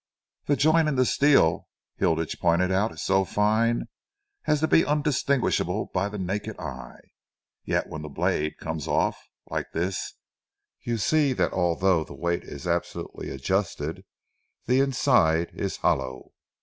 [0.47, 1.67] "The join in the steel,"
[1.97, 3.87] Hilditch pointed out, "is so fine
[4.47, 7.01] as to be undistinguishable by the naked eye.
[7.65, 9.19] Yet when the blade comes off,
[9.51, 10.13] like this,
[10.81, 14.03] you see that although the weight is absolutely adjusted,
[14.65, 16.31] the inside is hollow.